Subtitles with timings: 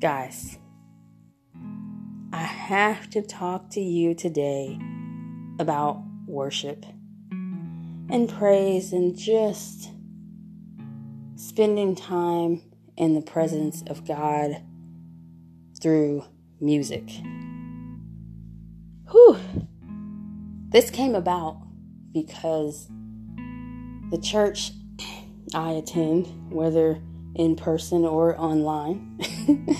[0.00, 0.56] Guys,
[2.32, 4.78] I have to talk to you today
[5.58, 6.86] about worship
[8.08, 9.90] and praise and just
[11.36, 12.62] spending time
[12.96, 14.62] in the presence of God
[15.82, 16.24] through
[16.62, 17.06] music.
[19.10, 19.36] Whew.
[20.70, 21.60] This came about
[22.14, 22.88] because
[24.10, 24.70] the church
[25.52, 27.02] I attend, whether
[27.34, 29.18] in person or online,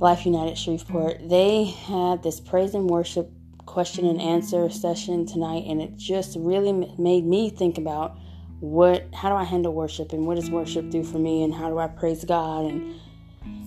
[0.00, 3.30] Life United Shreveport, they had this praise and worship
[3.66, 8.18] question and answer session tonight, and it just really made me think about
[8.60, 11.68] what, how do I handle worship, and what does worship do for me, and how
[11.68, 13.00] do I praise God, and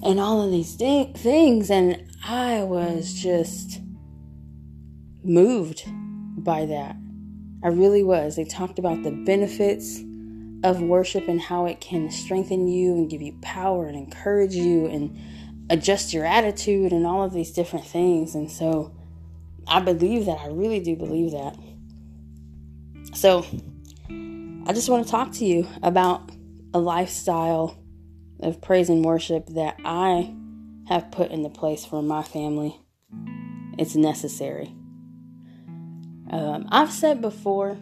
[0.03, 3.80] and all of these things, and I was just
[5.23, 5.84] moved
[6.44, 6.95] by that.
[7.64, 8.36] I really was.
[8.36, 10.02] They talked about the benefits
[10.64, 14.86] of worship and how it can strengthen you and give you power and encourage you
[14.86, 15.18] and
[15.70, 18.36] adjust your attitude and all of these different things.
[18.36, 18.95] And so
[19.68, 20.40] I believe that.
[20.40, 21.56] I really do believe that.
[23.14, 23.45] So
[24.68, 26.31] I just want to talk to you about
[26.73, 27.78] a lifestyle
[28.40, 30.34] of praise and worship that I
[30.88, 32.80] have put into place for my family.
[33.78, 34.73] It's necessary.
[36.30, 37.78] Um, I've said before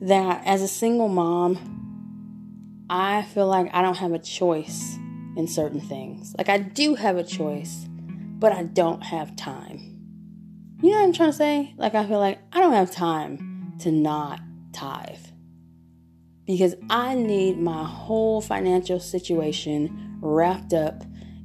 [0.00, 4.96] that as a single mom, I feel like I don't have a choice
[5.36, 6.34] in certain things.
[6.36, 7.86] Like I do have a choice,
[8.38, 9.94] but I don't have time.
[10.82, 11.74] You know what I'm trying to say?
[11.76, 14.40] Like I feel like I don't have time to not
[14.72, 15.18] tithe.
[16.46, 21.02] Because I need my whole financial situation wrapped up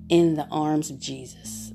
[0.09, 1.71] in the arms of Jesus.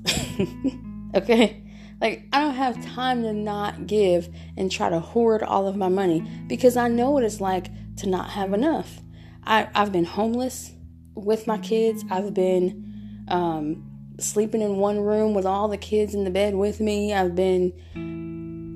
[1.15, 1.64] okay?
[2.05, 5.87] Like, I don't have time to not give and try to hoard all of my
[5.87, 9.01] money because I know what it's like to not have enough.
[9.43, 10.71] I, I've been homeless
[11.15, 12.05] with my kids.
[12.11, 13.89] I've been um,
[14.19, 17.11] sleeping in one room with all the kids in the bed with me.
[17.11, 17.73] I've been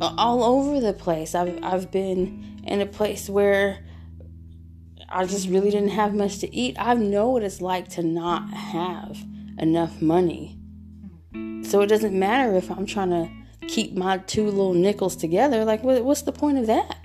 [0.01, 1.35] all over the place.
[1.35, 3.85] I've, I've been in a place where
[5.07, 6.77] I just really didn't have much to eat.
[6.79, 9.23] I know what it's like to not have
[9.59, 10.58] enough money
[11.69, 13.29] so it doesn't matter if I'm trying to
[13.67, 15.63] keep my two little nickels together.
[15.63, 16.97] Like, what's the point of that?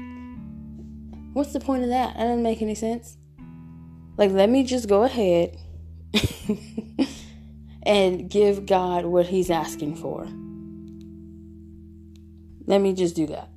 [1.34, 2.16] What's the point of that?
[2.16, 3.18] That doesn't make any sense.
[4.16, 5.58] Like, let me just go ahead
[7.82, 10.26] and give God what He's asking for.
[12.66, 13.50] Let me just do that.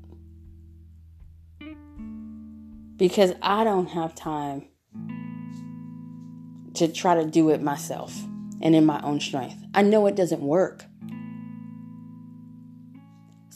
[2.98, 4.68] Because I don't have time
[6.74, 8.14] to try to do it myself
[8.62, 9.64] and in my own strength.
[9.74, 10.84] I know it doesn't work.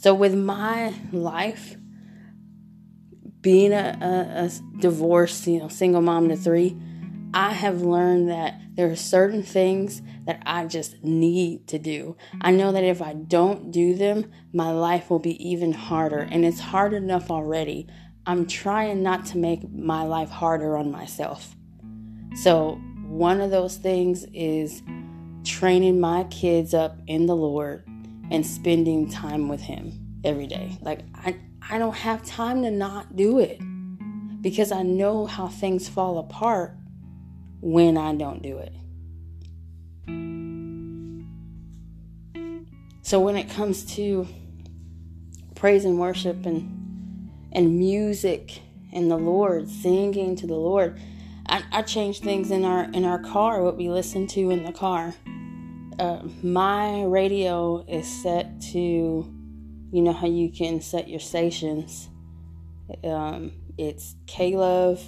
[0.01, 1.75] So, with my life,
[3.39, 6.75] being a, a, a divorced, you know, single mom to three,
[7.35, 12.17] I have learned that there are certain things that I just need to do.
[12.41, 16.43] I know that if I don't do them, my life will be even harder, and
[16.45, 17.87] it's hard enough already.
[18.25, 21.55] I'm trying not to make my life harder on myself.
[22.37, 24.81] So, one of those things is
[25.43, 27.85] training my kids up in the Lord
[28.31, 29.91] and spending time with him
[30.23, 30.77] every day.
[30.81, 31.35] Like I
[31.69, 33.61] I don't have time to not do it
[34.41, 36.75] because I know how things fall apart
[37.59, 38.73] when I don't do it.
[43.03, 44.27] So when it comes to
[45.53, 46.77] praise and worship and
[47.51, 48.61] and music
[48.93, 50.99] and the Lord, singing to the Lord,
[51.47, 54.71] I, I change things in our in our car, what we listen to in the
[54.71, 55.15] car.
[55.99, 58.79] Uh, my radio is set to,
[59.91, 62.09] you know how you can set your stations.
[63.03, 65.03] Um, it's K Love,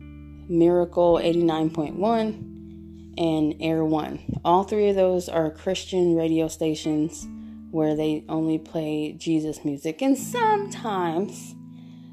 [0.00, 4.38] Miracle 89.1, and Air One.
[4.44, 7.26] All three of those are Christian radio stations
[7.70, 10.00] where they only play Jesus music.
[10.00, 11.54] And sometimes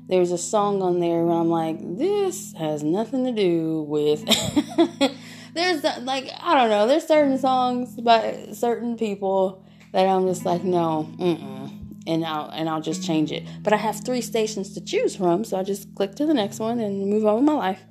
[0.07, 4.25] there's a song on there where I'm like, this has nothing to do with
[5.53, 6.87] there's like I don't know.
[6.87, 11.77] There's certain songs by certain people that I'm just like no, mm
[12.07, 13.43] and I'll and I'll just change it.
[13.61, 16.59] But I have three stations to choose from, so I just click to the next
[16.59, 17.83] one and move on with my life.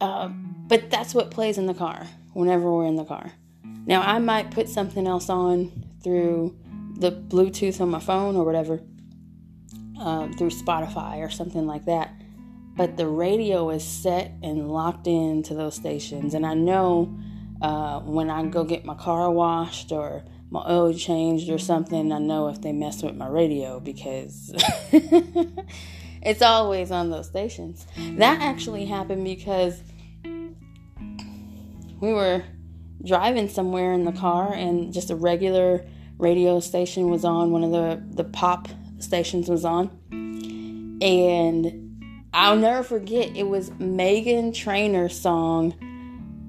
[0.00, 3.32] Uh, but that's what plays in the car whenever we're in the car.
[3.86, 5.72] Now I might put something else on
[6.02, 6.56] through
[6.96, 8.80] the Bluetooth on my phone or whatever,
[9.98, 12.12] uh, through Spotify or something like that
[12.76, 16.34] but the radio is set and locked into those stations.
[16.34, 17.16] And I know
[17.62, 22.18] uh, when I go get my car washed or my oil changed or something, I
[22.18, 24.52] know if they mess with my radio because
[26.22, 27.86] it's always on those stations.
[28.16, 29.80] That actually happened because
[32.00, 32.42] we were
[33.04, 35.86] driving somewhere in the car and just a regular
[36.18, 38.68] radio station was on, one of the, the pop
[38.98, 39.90] stations was on.
[41.00, 41.83] And
[42.34, 45.72] I'll never forget, it was Meghan Trainor's song.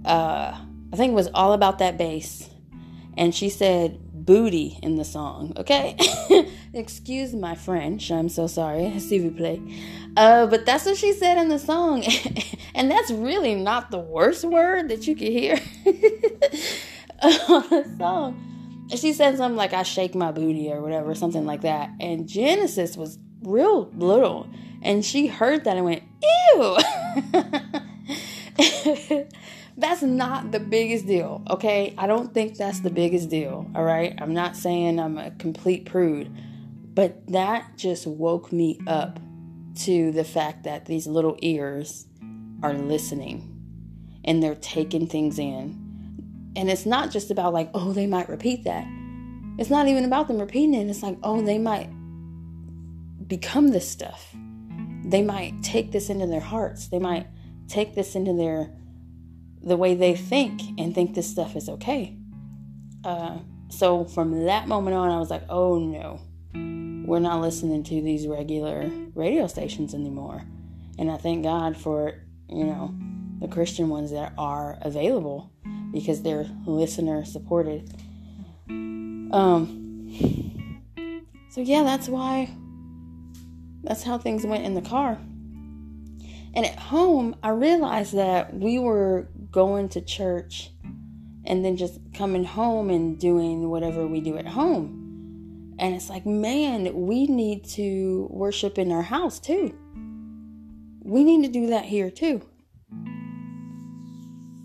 [0.03, 0.57] Uh,
[0.91, 2.49] I think it was all about that bass.
[3.15, 5.95] And she said booty in the song, okay?
[6.73, 8.91] Excuse my French, I'm so sorry.
[8.99, 9.61] S'il vous plaît.
[10.17, 12.03] Uh, but that's what she said in the song.
[12.73, 15.59] and that's really not the worst word that you could hear
[17.47, 18.45] on the song
[18.89, 21.89] she said something like I shake my booty or whatever, something like that.
[21.99, 24.47] And Genesis was real little.
[24.85, 26.77] And she heard that and went, ew.
[29.77, 31.93] that's not the biggest deal, okay?
[31.97, 34.15] I don't think that's the biggest deal, all right?
[34.19, 36.31] I'm not saying I'm a complete prude,
[36.93, 39.19] but that just woke me up
[39.79, 42.05] to the fact that these little ears
[42.63, 43.51] are listening
[44.23, 45.81] and they're taking things in
[46.55, 48.87] and it's not just about like, oh, they might repeat that.
[49.57, 50.89] It's not even about them repeating it.
[50.89, 51.89] It's like, oh, they might
[53.27, 54.33] become this stuff.
[55.07, 56.87] They might take this into their hearts.
[56.87, 57.27] They might
[57.67, 58.71] take this into their
[59.61, 62.15] the way they think and think this stuff is okay.
[63.03, 66.19] Uh, so from that moment on, I was like, oh no,
[67.07, 70.43] we're not listening to these regular radio stations anymore.
[70.97, 72.13] And I thank God for,
[72.47, 72.95] you know,
[73.39, 75.51] the Christian ones that are available
[75.91, 77.91] because they're listener supported.
[78.69, 79.81] Um,
[81.49, 82.55] so yeah, that's why
[83.85, 85.19] that's how things went in the car.
[86.55, 90.71] And at home, I realized that we were going to church
[91.45, 95.75] and then just coming home and doing whatever we do at home.
[95.77, 99.75] And it's like, man, we need to worship in our house too.
[101.03, 102.41] We need to do that here too.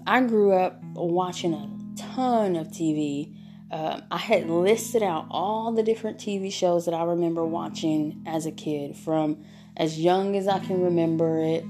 [0.07, 3.37] I grew up watching a ton of TV.
[3.71, 8.45] Uh, I had listed out all the different TV shows that I remember watching as
[8.47, 9.45] a kid, from
[9.77, 11.65] as young as I can remember it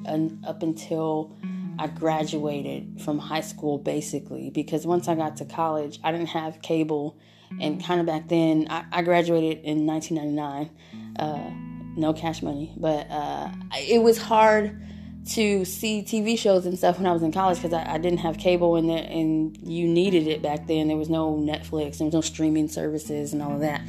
[0.47, 1.37] up until
[1.79, 4.50] I graduated from high school, basically.
[4.50, 7.19] Because once I got to college, I didn't have cable,
[7.61, 10.70] and kind of back then, I, I graduated in 1999.
[11.19, 11.50] Uh,
[11.97, 14.81] no cash money, but uh, it was hard
[15.29, 18.21] to see TV shows and stuff when I was in college because I, I, didn't
[18.21, 20.89] have cable and and you needed it back then.
[20.89, 23.83] There was no Netflix, there was no streaming services and all of that.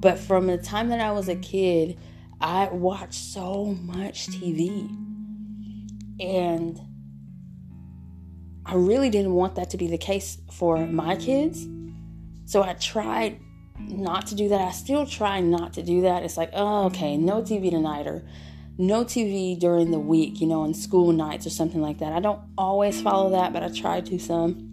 [0.00, 1.98] But from the time that I was a kid,
[2.40, 4.88] I watched so much TV,
[6.18, 6.80] and
[8.64, 11.66] I really didn't want that to be the case for my kids.
[12.46, 13.40] So I tried
[13.78, 14.60] not to do that.
[14.60, 16.22] I still try not to do that.
[16.22, 18.24] It's like, oh, okay, no TV tonight, or
[18.80, 22.12] no TV during the week, you know, on school nights or something like that.
[22.12, 24.66] I don't always follow that, but I try to some.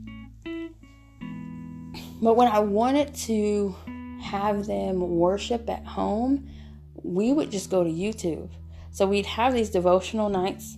[2.22, 3.76] But when I wanted to
[4.22, 6.50] have them worship at home,
[6.96, 8.50] we would just go to YouTube.
[8.92, 10.78] So we'd have these devotional nights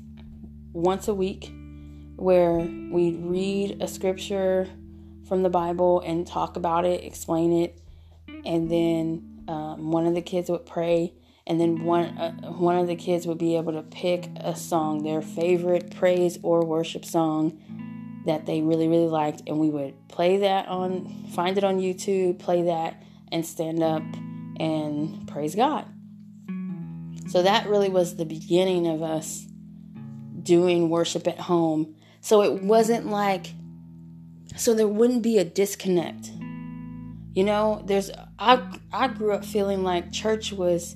[0.73, 1.51] once a week
[2.15, 4.67] where we'd read a scripture
[5.27, 7.79] from the Bible and talk about it, explain it,
[8.43, 11.13] and then um, one of the kids would pray
[11.49, 15.03] and then one uh, one of the kids would be able to pick a song,
[15.03, 17.59] their favorite praise or worship song
[18.25, 22.37] that they really really liked, and we would play that on, find it on YouTube,
[22.37, 23.01] play that,
[23.31, 24.03] and stand up
[24.59, 25.85] and praise God.
[27.29, 29.45] So that really was the beginning of us
[30.43, 31.95] doing worship at home.
[32.21, 33.53] So it wasn't like,
[34.55, 36.31] so there wouldn't be a disconnect.
[37.33, 40.95] You know, there's I I grew up feeling like church was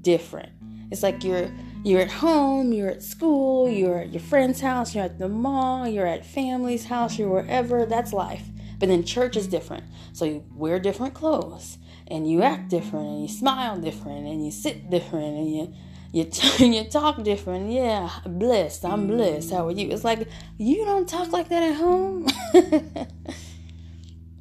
[0.00, 0.50] different.
[0.90, 1.50] It's like you're
[1.82, 5.86] you're at home, you're at school, you're at your friend's house, you're at the mall,
[5.86, 7.84] you're at family's house, you're wherever.
[7.84, 8.44] That's life.
[8.78, 9.84] But then church is different.
[10.12, 14.50] So you wear different clothes and you act different and you smile different and you
[14.50, 15.74] sit different and you
[16.12, 17.72] you, t- you talk different.
[17.72, 18.84] Yeah, blessed.
[18.84, 19.50] I'm blessed.
[19.50, 19.90] How are you?
[19.90, 22.28] It's like you don't talk like that at home.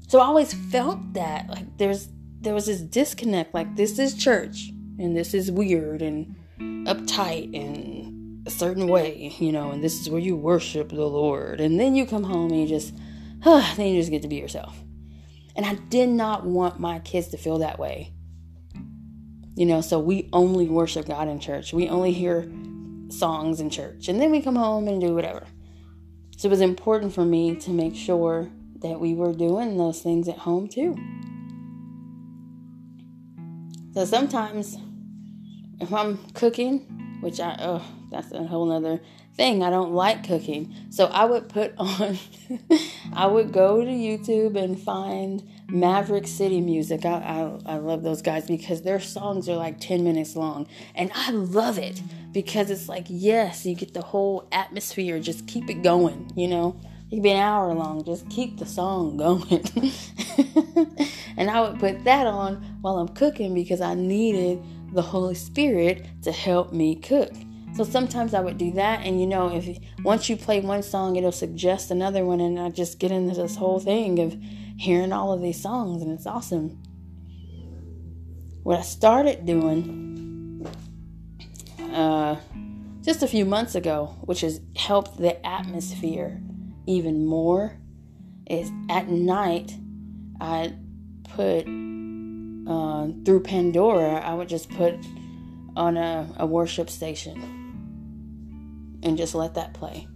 [0.08, 2.10] so I always felt that like there's
[2.42, 3.54] there was this disconnect.
[3.54, 6.36] Like this is church and this is weird and
[6.88, 11.60] uptight and a certain way, you know, and this is where you worship the Lord.
[11.60, 12.94] And then you come home and you just,
[13.42, 14.78] huh, then you just get to be yourself.
[15.56, 18.14] And I did not want my kids to feel that way.
[19.56, 21.74] You know, so we only worship God in church.
[21.74, 22.52] We only hear
[23.10, 24.08] songs in church.
[24.08, 25.46] And then we come home and do whatever.
[26.38, 28.50] So it was important for me to make sure
[28.82, 30.96] that we were doing those things at home too.
[33.94, 34.78] So sometimes
[35.80, 36.80] if I'm cooking,
[37.22, 39.02] which I, oh that's a whole other
[39.36, 39.64] thing.
[39.64, 40.74] I don't like cooking.
[40.90, 42.18] So I would put on,
[43.14, 47.06] I would go to YouTube and find Maverick City Music.
[47.06, 50.68] I, I, I love those guys because their songs are like 10 minutes long.
[50.96, 55.20] And I love it because it's like, yes, you get the whole atmosphere.
[55.20, 56.80] Just keep it going, you know?
[57.14, 58.04] It could be an hour long.
[58.04, 59.44] Just keep the song going.
[61.38, 64.60] and I would put that on while I'm cooking because I needed
[64.94, 67.32] the Holy Spirit to help me cook.
[67.76, 71.16] So sometimes I would do that, and you know, if once you play one song,
[71.16, 74.36] it'll suggest another one, and I just get into this whole thing of
[74.80, 76.82] hearing all of these songs, and it's awesome.
[78.64, 80.66] What I started doing
[81.80, 82.38] uh,
[83.04, 86.42] just a few months ago, which has helped the atmosphere
[86.86, 87.78] even more,
[88.48, 89.74] is at night
[90.42, 90.74] I
[91.36, 91.66] put
[92.68, 94.96] uh, through Pandora, I would just put
[95.76, 100.08] on a, a worship station and just let that play.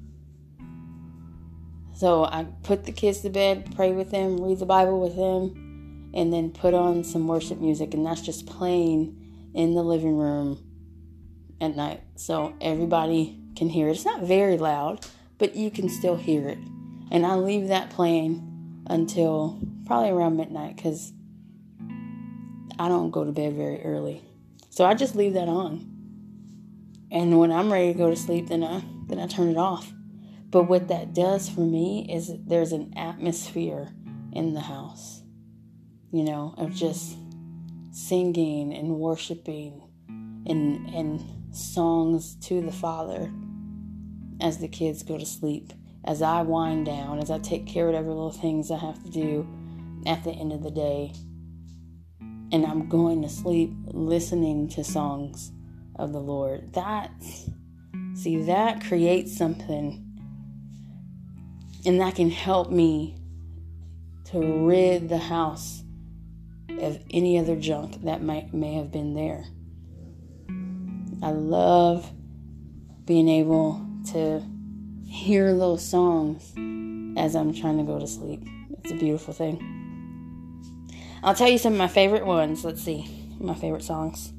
[1.93, 6.11] So I put the kids to bed, pray with them, read the Bible with them,
[6.13, 10.63] and then put on some worship music, and that's just playing in the living room
[11.59, 12.01] at night.
[12.15, 13.93] So everybody can hear it.
[13.93, 15.05] It's not very loud,
[15.37, 16.59] but you can still hear it.
[17.11, 21.13] And I leave that playing until probably around midnight because
[22.79, 24.21] I don't go to bed very early.
[24.69, 25.93] So I just leave that on.
[27.11, 29.91] And when I'm ready to go to sleep, then I then I turn it off.
[30.49, 33.93] But what that does for me is there's an atmosphere
[34.33, 35.21] in the house,
[36.11, 37.17] you know, of just
[37.91, 39.81] singing and worshiping
[40.45, 43.31] and and songs to the Father
[44.41, 47.93] as the kids go to sleep, as I wind down, as I take care of
[47.93, 49.47] whatever little things I have to do
[50.05, 51.13] at the end of the day.
[52.51, 55.51] And I'm going to sleep listening to songs
[55.95, 56.73] of the Lord.
[56.73, 57.11] That,
[58.13, 60.03] see, that creates something.
[61.85, 63.15] And that can help me
[64.25, 65.83] to rid the house
[66.79, 69.45] of any other junk that might may have been there.
[71.23, 72.11] I love
[73.05, 74.43] being able to
[75.05, 76.53] hear those songs
[77.17, 78.43] as I'm trying to go to sleep.
[78.83, 79.75] It's a beautiful thing.
[81.23, 82.63] I'll tell you some of my favorite ones.
[82.63, 83.09] Let's see.
[83.39, 84.33] My favorite songs.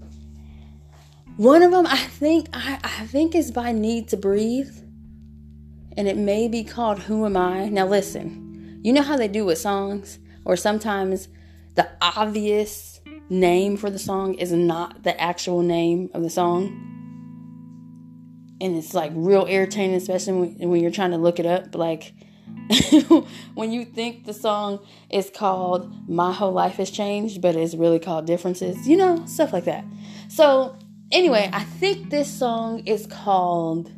[1.37, 4.70] One of them I think I, I think is by Need to Breathe.
[5.96, 7.68] And it may be called Who Am I?
[7.68, 10.18] Now listen, you know how they do with songs?
[10.44, 11.28] Or sometimes
[11.75, 16.97] the obvious name for the song is not the actual name of the song.
[18.60, 21.74] And it's like real irritating, especially when, when you're trying to look it up.
[21.74, 22.12] Like
[23.54, 27.98] when you think the song is called My Whole Life Has Changed, but it's really
[27.98, 29.84] called Differences, you know, stuff like that.
[30.28, 30.76] So
[31.10, 33.90] Anyway, I think this song is called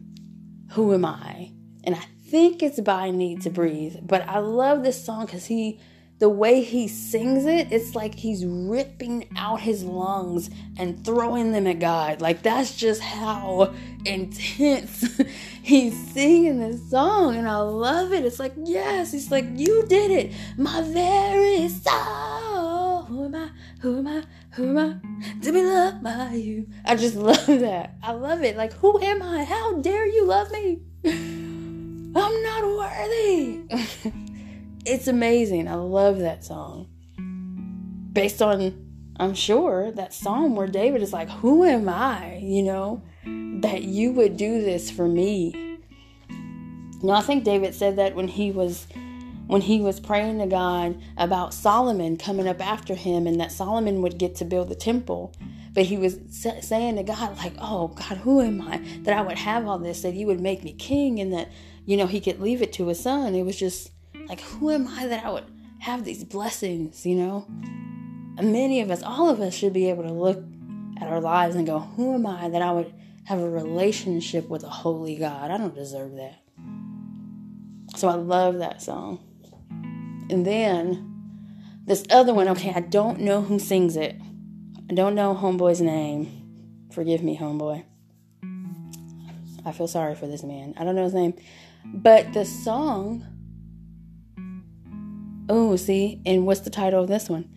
[0.72, 1.50] Who Am I?
[1.82, 3.96] And I think it's by Need to Breathe.
[4.02, 5.80] But I love this song because he,
[6.20, 11.66] the way he sings it, it's like he's ripping out his lungs and throwing them
[11.66, 12.20] at God.
[12.20, 13.72] Like that's just how
[14.04, 15.18] intense
[15.62, 17.36] he's singing this song.
[17.36, 18.26] And I love it.
[18.26, 20.32] It's like, yes, he's like, you did it.
[20.58, 23.04] My very soul.
[23.04, 23.50] Who am I?
[23.80, 24.22] Who am I?
[24.50, 26.68] Who am I to be loved by you?
[26.84, 27.94] I just love that.
[28.02, 28.58] I love it.
[28.58, 29.44] Like, who am I?
[29.44, 30.80] How dare you love me?
[31.06, 33.62] I'm not worthy.
[34.84, 35.68] It's amazing.
[35.68, 36.88] I love that song.
[38.12, 42.36] Based on, I'm sure, that psalm where David is like, Who am I?
[42.42, 43.02] You know,
[43.60, 45.78] that you would do this for me.
[47.02, 48.86] Now, I think David said that when he was
[49.46, 54.00] when he was praying to God about Solomon coming up after him and that Solomon
[54.00, 55.34] would get to build the temple.
[55.72, 59.38] But he was saying to God, like, oh, God, who am I that I would
[59.38, 61.48] have all this, that you would make me king and that,
[61.84, 63.34] you know, he could leave it to his son.
[63.34, 63.90] It was just
[64.30, 65.44] like, who am I that I would
[65.80, 67.46] have these blessings, you know?
[68.38, 70.40] And many of us, all of us, should be able to look
[71.00, 72.94] at our lives and go, who am I that I would
[73.24, 75.50] have a relationship with a holy God?
[75.50, 76.44] I don't deserve that.
[77.96, 79.18] So I love that song.
[80.30, 84.14] And then this other one, okay, I don't know who sings it.
[84.88, 86.86] I don't know Homeboy's name.
[86.92, 87.82] Forgive me, Homeboy.
[89.66, 90.74] I feel sorry for this man.
[90.76, 91.34] I don't know his name.
[91.84, 93.26] But the song.
[95.52, 97.48] Oh, see, and what's the title of this one?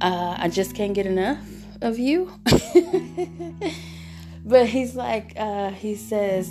[0.00, 1.38] Uh, I just can't get enough
[1.80, 2.32] of you.
[4.44, 6.50] but he's like, uh, he says,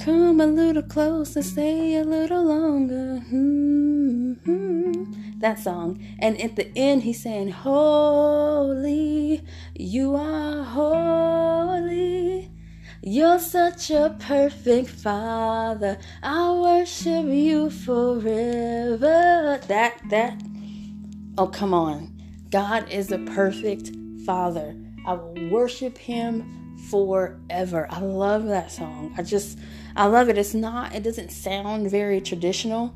[0.00, 3.22] Come a little closer, stay a little longer.
[3.32, 5.04] Mm-hmm.
[5.38, 6.04] That song.
[6.18, 9.44] And at the end, he's saying, Holy,
[9.76, 12.50] you are holy.
[13.08, 15.96] You're such a perfect father.
[16.24, 19.60] I worship you forever.
[19.68, 20.42] That, that,
[21.38, 22.20] oh, come on.
[22.50, 23.92] God is a perfect
[24.24, 24.74] father.
[25.06, 27.86] I will worship him forever.
[27.90, 29.14] I love that song.
[29.16, 29.56] I just,
[29.94, 30.36] I love it.
[30.36, 32.92] It's not, it doesn't sound very traditional.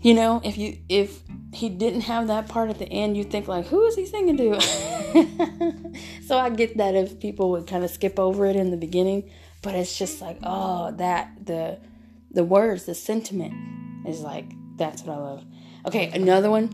[0.00, 1.20] You know, if you, if
[1.52, 4.38] he didn't have that part at the end, you think like, who is he singing
[4.38, 4.98] to?
[6.26, 9.30] so I get that if people would kind of skip over it in the beginning,
[9.62, 11.78] but it's just like, oh, that the
[12.30, 13.54] the words, the sentiment
[14.06, 15.44] is like that's what I love.
[15.86, 16.70] Okay, another one,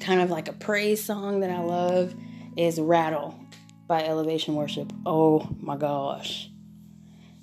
[0.00, 2.14] kind of like a praise song that I love
[2.56, 3.38] is Rattle
[3.86, 4.92] by Elevation Worship.
[5.04, 6.50] Oh my gosh.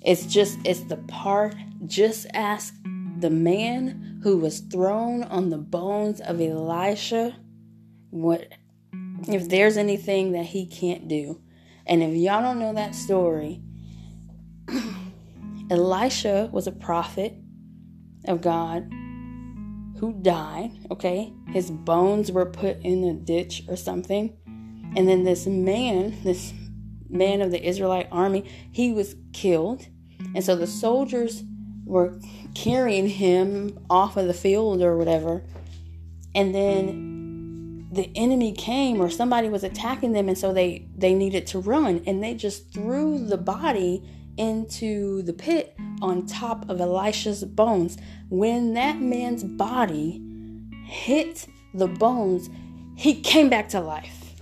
[0.00, 1.54] It's just it's the part
[1.86, 2.74] just ask
[3.18, 7.36] the man who was thrown on the bones of Elisha
[8.10, 8.48] what
[9.28, 11.40] if there's anything that he can't do.
[11.86, 13.62] And if y'all don't know that story,
[15.70, 17.34] Elisha was a prophet
[18.26, 18.90] of God
[19.98, 21.32] who died, okay?
[21.48, 24.36] His bones were put in a ditch or something.
[24.96, 26.52] And then this man, this
[27.08, 29.86] man of the Israelite army, he was killed.
[30.34, 31.42] And so the soldiers
[31.84, 32.18] were
[32.54, 35.42] carrying him off of the field or whatever.
[36.34, 37.13] And then
[37.94, 42.02] the enemy came or somebody was attacking them and so they they needed to run
[42.06, 44.02] and they just threw the body
[44.36, 47.96] into the pit on top of Elisha's bones.
[48.30, 50.20] When that man's body
[50.84, 52.50] hit the bones,
[52.96, 54.34] he came back to life.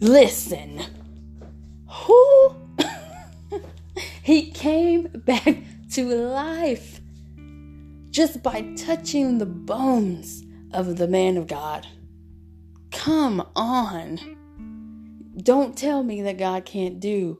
[0.00, 0.82] Listen.
[1.88, 2.56] Who
[4.22, 5.58] he came back
[5.92, 7.00] to life
[8.10, 11.86] just by touching the bones of the man of God.
[13.04, 14.18] Come on.
[15.36, 17.38] Don't tell me that God can't do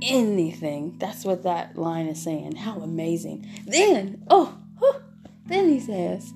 [0.00, 0.96] anything.
[0.96, 2.56] That's what that line is saying.
[2.56, 3.46] How amazing.
[3.66, 5.02] Then, oh, oh
[5.44, 6.32] then he says,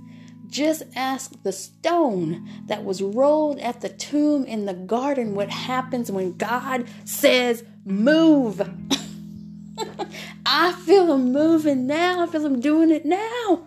[0.48, 6.12] just ask the stone that was rolled at the tomb in the garden what happens
[6.12, 8.60] when God says, move.
[10.44, 12.22] I feel him moving now.
[12.22, 13.66] I feel him doing it now.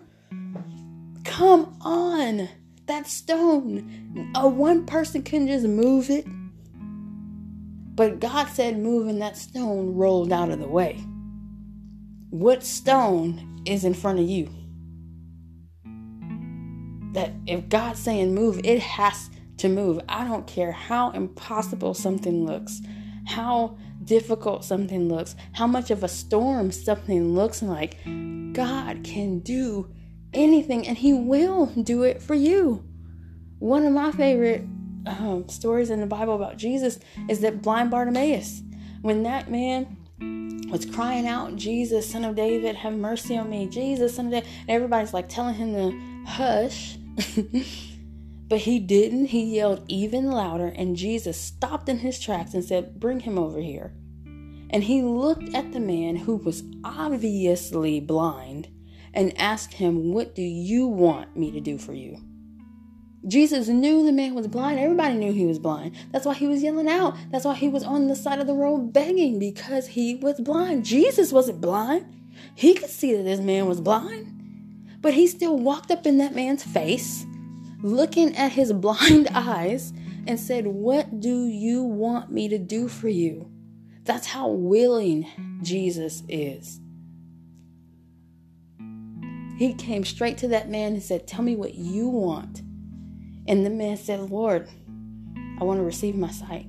[1.24, 2.48] Come on.
[2.86, 4.32] That stone.
[4.34, 6.26] A one person can just move it.
[7.94, 11.04] But God said move and that stone rolled out of the way.
[12.30, 14.50] What stone is in front of you?
[17.14, 20.00] That if God's saying move, it has to move.
[20.08, 22.82] I don't care how impossible something looks,
[23.26, 27.96] how difficult something looks, how much of a storm something looks like,
[28.52, 29.90] God can do
[30.32, 32.84] anything and He will do it for you.
[33.58, 34.62] One of my favorite
[35.06, 38.62] um, stories in the Bible about Jesus is that blind Bartimaeus,
[39.02, 39.96] when that man
[40.70, 44.48] was crying out, Jesus, son of David, have mercy on me, Jesus, son of David,
[44.62, 46.98] and everybody's like telling him to hush.
[48.48, 49.26] But he didn't.
[49.26, 53.60] He yelled even louder, and Jesus stopped in his tracks and said, Bring him over
[53.60, 53.92] here.
[54.70, 58.68] And he looked at the man who was obviously blind
[59.16, 62.18] and asked him, What do you want me to do for you?
[63.26, 64.78] Jesus knew the man was blind.
[64.78, 65.96] Everybody knew he was blind.
[66.12, 67.16] That's why he was yelling out.
[67.32, 70.84] That's why he was on the side of the road begging because he was blind.
[70.84, 72.06] Jesus wasn't blind.
[72.54, 74.32] He could see that this man was blind.
[75.00, 77.26] But he still walked up in that man's face
[77.82, 79.92] looking at his blind eyes
[80.26, 83.50] and said, What do you want me to do for you?
[84.04, 85.26] That's how willing
[85.62, 86.80] Jesus is.
[89.56, 92.60] He came straight to that man and said, Tell me what you want.
[93.48, 94.68] And the man said, Lord,
[95.60, 96.66] I want to receive my sight.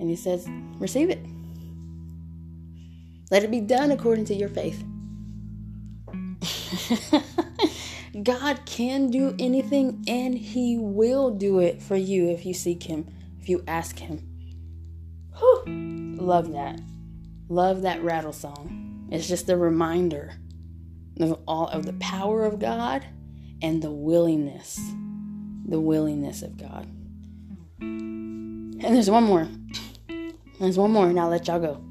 [0.00, 1.24] And he says, Receive it.
[3.30, 4.82] Let it be done according to your faith.
[8.22, 13.06] God can do anything and He will do it for you if you seek Him,
[13.40, 14.26] if you ask Him.
[15.38, 15.64] Whew.
[16.18, 16.80] Love that.
[17.48, 19.06] Love that rattle song.
[19.10, 20.34] It's just a reminder
[21.22, 23.04] of all of the power of God
[23.62, 24.80] and the willingness,
[25.66, 26.86] the willingness of God.
[27.80, 29.48] And there's one more.
[30.58, 31.82] There's one more, and I'll let y'all go.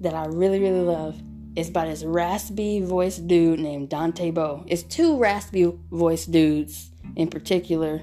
[0.00, 1.20] That I really, really love.
[1.56, 4.64] It's by this raspy voice dude named Dante Bowe.
[4.66, 8.02] It's two raspy voice dudes in particular.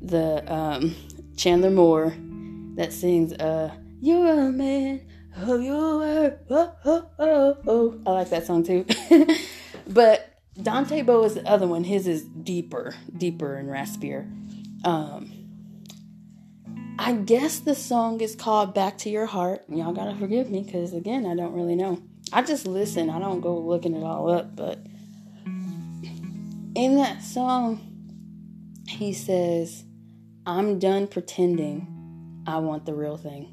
[0.00, 0.94] The um,
[1.36, 2.14] Chandler Moore
[2.76, 5.02] that sings uh You're a man
[5.36, 6.38] of your word.
[6.50, 8.00] Oh, oh, oh, oh.
[8.06, 8.84] I like that song too.
[9.86, 11.84] but Dante Bowe is the other one.
[11.84, 14.24] His is deeper, deeper and raspier.
[14.84, 15.32] Um,
[16.98, 19.64] I guess the song is called Back to Your Heart.
[19.68, 22.02] Y'all gotta forgive me because, again, I don't really know.
[22.32, 24.78] I just listen, I don't go looking it all up, but
[26.74, 27.80] in that song,
[28.88, 29.84] he says,
[30.46, 33.52] I'm done pretending I want the real thing.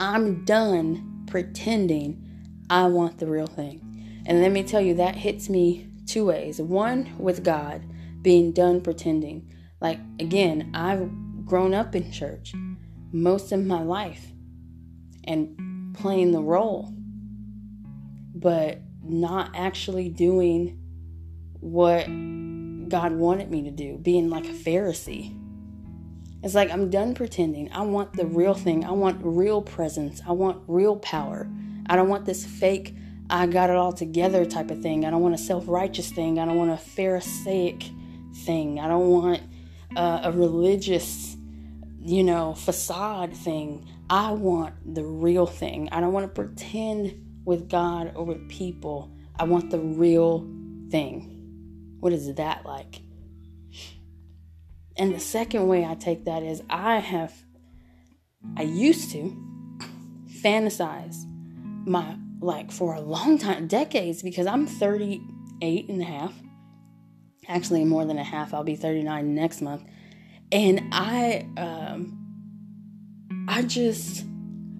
[0.00, 2.23] I'm done pretending
[2.74, 4.24] I want the real thing.
[4.26, 6.60] And let me tell you, that hits me two ways.
[6.60, 7.84] One, with God,
[8.20, 9.48] being done pretending.
[9.80, 11.08] Like, again, I've
[11.46, 12.52] grown up in church
[13.12, 14.32] most of my life
[15.22, 16.92] and playing the role,
[18.34, 20.76] but not actually doing
[21.60, 22.06] what
[22.88, 25.32] God wanted me to do, being like a Pharisee.
[26.42, 27.70] It's like I'm done pretending.
[27.72, 28.84] I want the real thing.
[28.84, 30.20] I want real presence.
[30.26, 31.48] I want real power.
[31.86, 32.94] I don't want this fake,
[33.30, 35.04] I got it all together type of thing.
[35.04, 36.38] I don't want a self righteous thing.
[36.38, 37.84] I don't want a Pharisaic
[38.44, 38.80] thing.
[38.80, 39.42] I don't want
[39.96, 41.36] uh, a religious,
[42.00, 43.88] you know, facade thing.
[44.10, 45.88] I want the real thing.
[45.90, 49.10] I don't want to pretend with God or with people.
[49.38, 50.40] I want the real
[50.90, 51.96] thing.
[52.00, 53.00] What is that like?
[54.96, 57.32] And the second way I take that is I have,
[58.56, 59.34] I used to
[60.42, 61.24] fantasize
[61.86, 66.34] my, like for a long time, decades, because I'm 38 and a half
[67.48, 68.54] actually more than a half.
[68.54, 69.84] I'll be 39 next month.
[70.52, 72.20] And I um
[73.48, 74.24] I just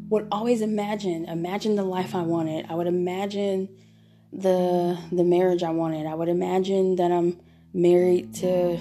[0.09, 2.67] would always imagine imagine the life I wanted.
[2.69, 3.69] I would imagine
[4.33, 6.07] the the marriage I wanted.
[6.07, 7.41] I would imagine that I'm
[7.73, 8.79] married to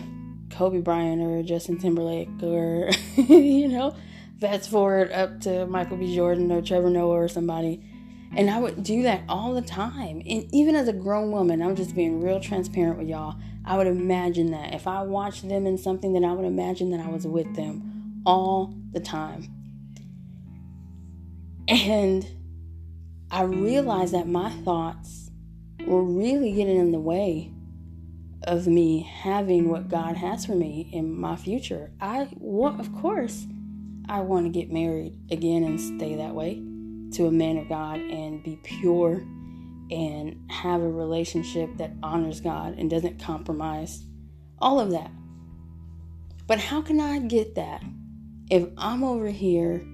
[0.51, 3.95] Kobe Bryant or Justin Timberlake or you know,
[4.39, 6.15] fast forward up to Michael B.
[6.15, 7.81] Jordan or Trevor Noah or somebody.
[8.35, 10.21] And I would do that all the time.
[10.27, 13.35] And even as a grown woman, I'm just being real transparent with y'all.
[13.63, 14.73] I would imagine that.
[14.73, 18.21] If I watched them in something, then I would imagine that I was with them
[18.25, 19.53] all the time.
[21.67, 22.27] And
[23.29, 25.29] I realized that my thoughts
[25.85, 27.51] were really getting in the way
[28.43, 31.91] of me having what God has for me in my future.
[32.01, 33.45] I, well, of course,
[34.09, 36.61] I want to get married again and stay that way
[37.13, 39.23] to a man of God and be pure
[39.91, 44.03] and have a relationship that honors God and doesn't compromise.
[44.59, 45.11] All of that.
[46.47, 47.83] But how can I get that
[48.49, 49.85] if I'm over here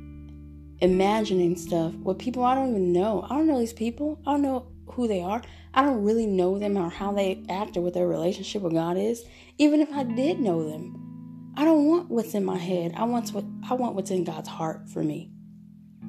[0.81, 3.25] imagining stuff with people I don't even know?
[3.29, 4.19] I don't know these people.
[4.25, 5.41] I don't know who they are.
[5.73, 8.97] I don't really know them or how they act or what their relationship with God
[8.97, 9.23] is.
[9.57, 12.93] Even if I did know them, I don't want what's in my head.
[12.95, 15.31] I want what I want what's in God's heart for me,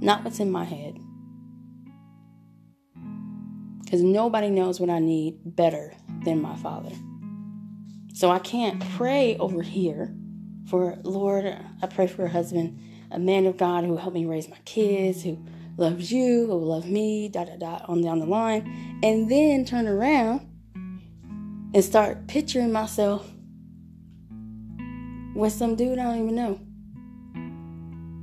[0.01, 0.99] not what's in my head
[3.91, 5.93] because nobody knows what I need better
[6.25, 6.93] than my Father.
[8.15, 10.15] So I can't pray over here
[10.69, 11.45] for, Lord,
[11.83, 15.25] I pray for a husband, a man of God who help me raise my kids,
[15.25, 15.45] who
[15.77, 19.65] loves you, who will love me, da da da, on down the line, and then
[19.65, 20.47] turn around
[21.75, 23.29] and start picturing myself
[25.35, 26.61] with some dude I don't even know.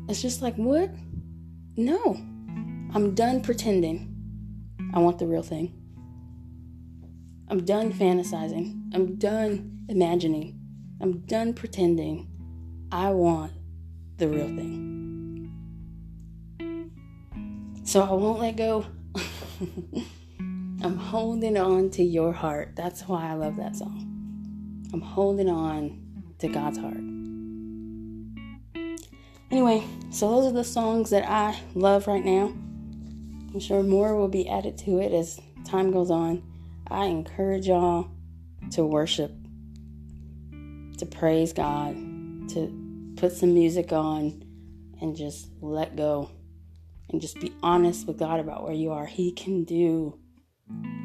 [0.09, 0.91] It's just like, what?
[1.79, 2.15] No.
[2.95, 4.15] I'm done pretending.
[4.95, 5.73] I want the real thing.
[7.49, 8.95] I'm done fantasizing.
[8.95, 10.59] I'm done imagining.
[10.99, 12.29] I'm done pretending.
[12.91, 13.53] I want
[14.17, 15.53] the real thing.
[17.83, 18.83] So I won't let go.
[20.39, 22.75] I'm holding on to your heart.
[22.75, 24.87] That's why I love that song.
[24.91, 26.01] I'm holding on
[26.39, 27.16] to God's heart.
[29.49, 32.47] Anyway, so those are the songs that I love right now.
[33.53, 36.43] I'm sure more will be added to it as time goes on.
[36.89, 38.11] I encourage y'all
[38.71, 39.31] to worship,
[40.97, 41.95] to praise God,
[42.49, 44.43] to put some music on
[44.99, 46.29] and just let go
[47.09, 49.05] and just be honest with God about where you are.
[49.05, 50.19] He can do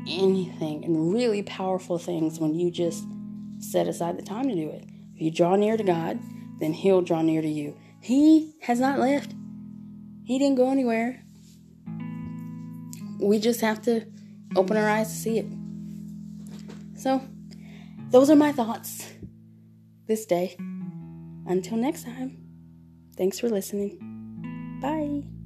[0.08, 3.04] anything and really powerful things when you just
[3.60, 4.84] set aside the time to do it.
[5.14, 6.18] If you draw near to God,
[6.58, 7.76] then He'll draw near to you.
[8.02, 9.32] He has not left,
[10.24, 11.22] He didn't go anywhere
[13.22, 14.04] we just have to
[14.56, 15.46] open our eyes to see it.
[16.96, 17.22] So,
[18.10, 19.08] those are my thoughts
[20.06, 20.56] this day.
[21.46, 22.36] Until next time,
[23.16, 24.78] thanks for listening.
[24.80, 25.41] Bye.